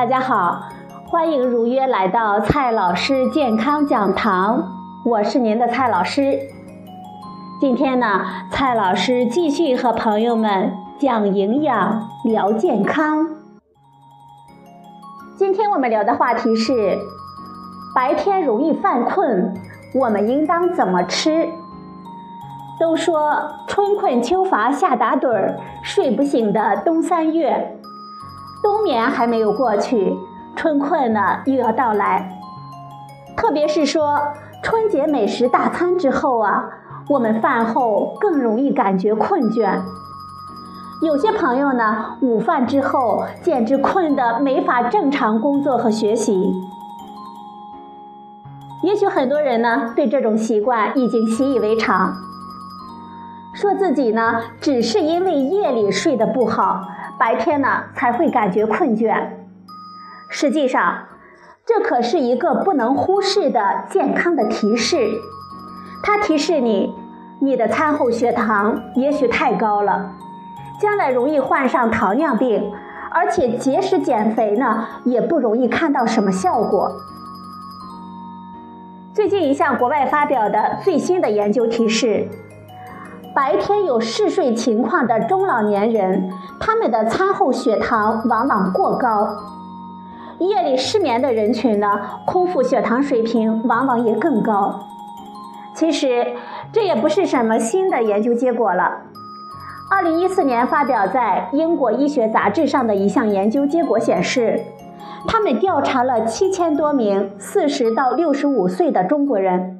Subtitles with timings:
[0.00, 0.62] 大家好，
[1.04, 4.66] 欢迎如约来到蔡老师健康讲堂，
[5.04, 6.38] 我是您的蔡老师。
[7.60, 13.28] 今天呢，蔡老师继续和朋友们讲营养、聊健康。
[15.36, 16.96] 今天我们聊的话题是：
[17.94, 19.52] 白天容易犯困，
[19.94, 21.46] 我们应当怎么吃？
[22.80, 27.76] 都说春困秋乏夏打盹儿，睡不醒的冬三月。
[28.70, 30.16] 冬眠还没有过去，
[30.54, 32.38] 春困呢又要到来。
[33.36, 34.16] 特别是说
[34.62, 36.70] 春节美食大餐之后啊，
[37.08, 39.80] 我们饭后更容易感觉困倦。
[41.02, 46.54] 有些朋友呢，午饭之后简直困得没法正常工作和学习。
[48.84, 52.14] 也许很多人呢，对这种习惯已经习以为常，
[53.52, 56.82] 说自己呢，只是因为夜里睡得不好。
[57.20, 59.14] 白天呢才会感觉困倦，
[60.30, 61.06] 实际上，
[61.66, 65.06] 这可是一个不能忽视的健康的提示。
[66.02, 66.94] 它提示你，
[67.42, 70.12] 你的餐后血糖也许太高了，
[70.80, 72.72] 将来容易患上糖尿病，
[73.12, 76.90] 而且节食减肥呢也不容易看到什么效果。
[79.12, 82.26] 最近一项国外发表的最新的研究提示。
[83.40, 89.34] 白天有嗜睡情况的中老年人，他们的餐后血糖往往过高；
[90.40, 91.86] 夜里失眠的人群呢，
[92.26, 94.80] 空腹血糖水平往往也更高。
[95.74, 96.26] 其实
[96.70, 98.98] 这也不是什么新的研究结果了。
[99.90, 104.60] 二零一四年发表在英国医学杂志上的一项研究结果显示，
[105.26, 109.79] 他们调查了七千多名四十到六十五岁的中国人。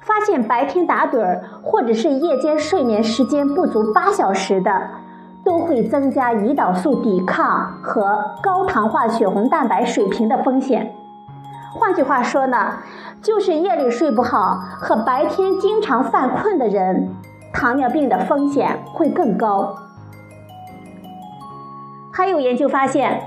[0.00, 4.88] 发现白天打盹儿或者是夜间睡眠时间不足八小时的，
[5.44, 10.94] 都会增加胰岛素抵抗和高糖化血红蛋白水平的风险。
[11.72, 12.78] 换句话说呢，
[13.22, 17.14] 就是夜里睡不好和白天经常犯困的人，
[17.52, 19.76] 糖尿病的风险会更高。
[22.12, 23.22] 还有研究发现，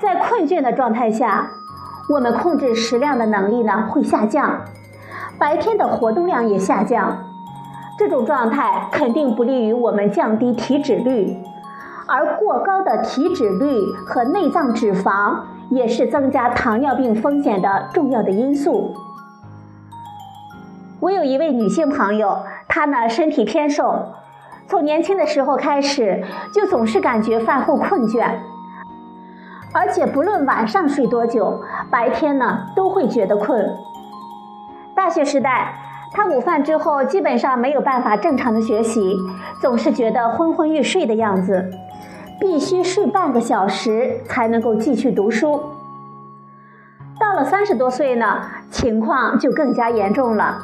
[0.00, 1.48] 在困倦的状态下，
[2.12, 4.60] 我们控制食量的能力呢会下降。
[5.44, 7.18] 白天的活动量也下降，
[7.98, 11.36] 这种状态肯定不利于我们降低体脂率，
[12.06, 15.36] 而过高的体脂率和内脏脂肪
[15.68, 18.94] 也是增加糖尿病风险的重要的因素。
[21.00, 24.14] 我有一位女性朋友，她呢身体偏瘦，
[24.66, 26.24] 从年轻的时候开始
[26.54, 28.30] 就总是感觉饭后困倦，
[29.74, 33.76] 而且不论晚上睡多久，白天呢都会觉得困。
[34.96, 35.74] 大学时代，
[36.12, 39.16] 他午饭之后基本上没有办法正常的学习，
[39.60, 41.70] 总是觉得昏昏欲睡的样子，
[42.40, 45.60] 必须睡半个小时才能够继续读书。
[47.18, 50.58] 到了三十多岁呢，情况就更加严重了，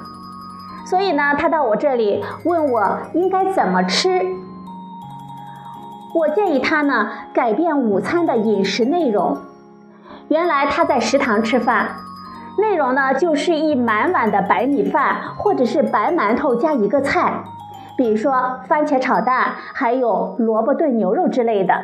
[0.87, 4.23] 所以呢，他到我这里问我应该怎么吃。
[6.15, 9.37] 我建议他呢改变午餐的饮食内容。
[10.29, 11.89] 原来他在食堂吃饭。
[12.59, 17.45] 内容呢，就是一满碗的白米饭，或者是白馒头加一个菜，
[17.97, 21.75] 比如说番茄炒蛋，还有萝卜炖牛肉之类的。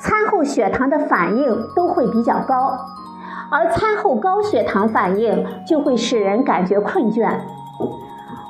[0.00, 2.78] 餐后血糖的反应都会比较高，
[3.50, 7.30] 而餐后高血糖反应就会使人感觉困倦。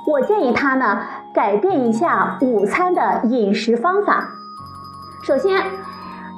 [0.06, 1.00] 我建议他呢，
[1.34, 4.28] 改变一下午餐的饮食方法。
[5.22, 5.62] 首先，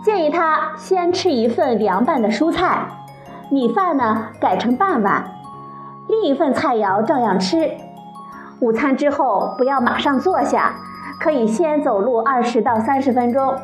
[0.03, 2.87] 建议他先吃一份凉拌的蔬菜。
[3.54, 5.25] 米饭呢改成半碗，
[6.09, 7.70] 另一份菜肴照样吃。
[8.59, 10.74] 午餐之后不要马上坐下，
[11.21, 13.54] 可以先走路二十到三十分钟。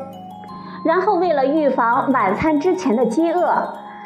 [0.85, 3.53] 然后为了预防晚餐之前的饥饿，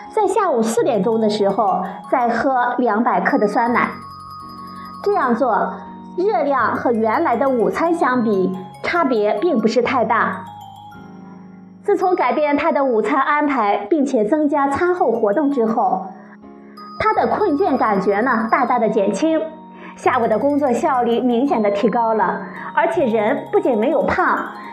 [0.09, 3.87] 在下午四点钟的时候再喝两百克的酸奶。
[5.03, 5.71] 这样做，
[6.17, 10.45] 热量和原来的午餐相比差别并不是太大。
[11.85, 16.03] 自从改变他的午餐安排，并且增加餐后活动之后，
[16.99, 19.39] 他的困倦感觉呢大大的减轻，
[19.95, 22.41] 下午的工作效率明显的提高了，
[22.73, 24.25] 而且人不仅没有胖，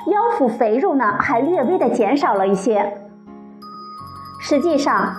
[0.06, 2.94] 腰腹肥肉呢还略微的减少了一些。
[4.40, 5.14] 实际上，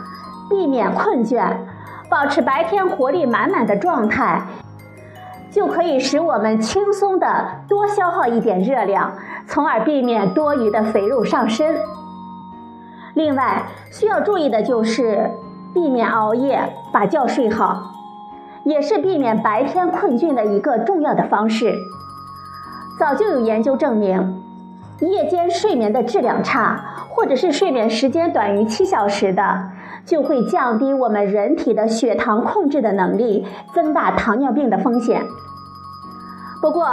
[0.50, 1.46] 避免困倦，
[2.10, 4.42] 保持白天活力满满的状态。
[5.52, 9.14] 就可以使我们轻松的多消耗一点热量，
[9.54, 11.76] 从而避免多余的肥肉上身。
[13.14, 15.30] 另外需要注意的就是
[15.76, 17.92] 避免熬夜，把觉睡好，
[18.66, 21.76] 也是避免白天困倦的一个重要的方式。
[23.00, 24.42] 早就有研究证明，
[25.02, 29.70] 夜间睡眠的质量差或者是睡眠时间短于七小时的，
[30.04, 33.46] 就会降低我们人体的血糖控制的能力，
[33.76, 35.22] 增大糖尿病的风险。
[36.60, 36.88] 不过，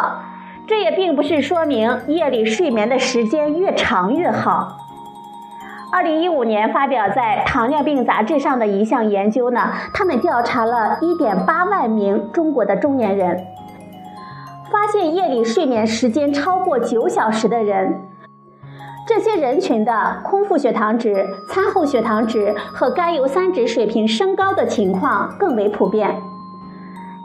[0.70, 4.76] 这也并不是说明夜里睡眠的时间越长越好。
[5.90, 13.44] 二零一五年发表在《糖尿病杂志》上的一项研究呢，他们调查了一点八万名中国的中年人，
[14.70, 18.02] 发现夜里睡眠时间超过九小时的人。
[19.08, 26.14] 这些人群的空腹血糖值、餐后血糖值和甘油三酯水平升高的情况更为普遍。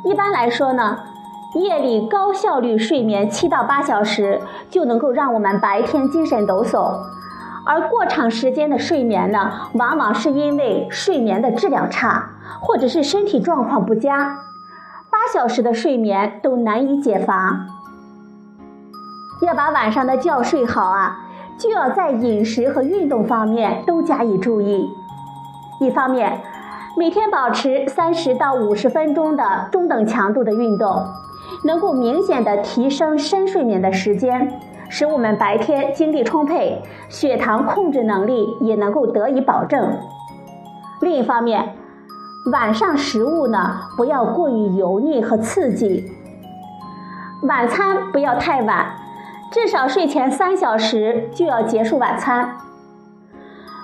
[0.04, 0.98] 一般来说呢，
[1.56, 7.00] 夜里高效率睡眠七到八小时就能够让我们白天精神抖擞，
[7.66, 14.38] 而过长时间的睡眠呢，往往是因为睡眠的质量差，或者是身体状况不佳，
[15.10, 17.68] 八小时的睡眠都难以解乏。
[19.42, 21.20] 要把晚上的觉睡好啊！
[21.58, 24.90] 就要在饮食和运动方面都加以注意。
[25.80, 26.42] 一方面，
[26.98, 31.06] 每天保持三十到五十分钟的中等强度的运动，
[31.66, 36.80] 能够明显的提升深睡眠的时间，使我们白天精力充沛，
[37.10, 39.98] 血糖控制能力也能够得以保证。
[41.02, 41.76] 另一方面，
[42.52, 46.06] 晚上食物呢不要过于油腻和刺激，
[47.42, 48.86] 晚餐不要太晚。
[49.52, 52.58] 至少睡前三小时就要结束晚餐。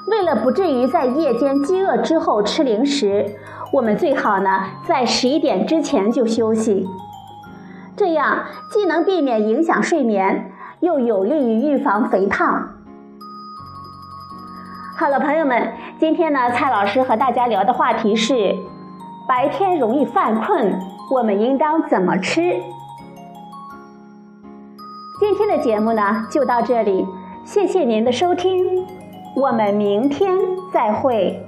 [0.08, 3.26] 为了不至于在夜间饥饿之后吃零食，
[3.74, 6.86] 我们最好呢在十一点之前就休息。
[8.02, 12.68] 这样既能避免影响睡眠，又有利于预防肥胖。
[14.98, 18.56] 好了，朋友们，今天呢，蔡老师和大家聊的话题是：
[19.28, 20.82] 白天容易犯困，
[21.12, 22.42] 我们应当怎么吃？
[25.20, 27.06] 今天的节目呢，就到这里，
[27.46, 28.84] 谢谢您的收听，
[29.36, 30.40] 我们明天
[30.74, 31.40] 再会。